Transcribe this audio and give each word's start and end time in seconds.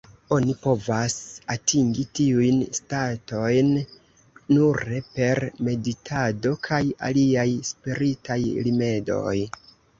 Oni 0.35 0.53
povas 0.61 1.17
atingi 1.55 2.05
tiujn 2.19 2.57
statojn 2.79 3.69
nure 4.57 5.03
per 5.19 5.43
meditado 5.69 6.57
kaj 6.71 6.83
aliaj 7.11 7.47
spiritaj 7.73 8.43
rimedoj. 8.69 9.39